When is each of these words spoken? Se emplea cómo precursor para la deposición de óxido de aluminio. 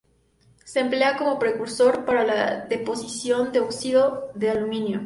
Se 0.65 0.79
emplea 0.79 1.15
cómo 1.15 1.37
precursor 1.37 2.05
para 2.05 2.23
la 2.25 2.61
deposición 2.65 3.51
de 3.51 3.59
óxido 3.59 4.31
de 4.33 4.49
aluminio. 4.49 4.99